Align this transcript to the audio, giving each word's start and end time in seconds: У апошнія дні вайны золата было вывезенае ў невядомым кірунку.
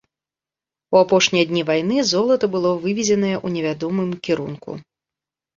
У 0.93 0.97
апошнія 1.01 1.45
дні 1.51 1.63
вайны 1.69 1.97
золата 2.13 2.45
было 2.55 2.71
вывезенае 2.87 3.35
ў 3.35 3.47
невядомым 3.57 4.09
кірунку. 4.27 4.71